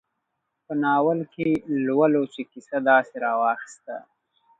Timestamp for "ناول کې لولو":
0.83-2.23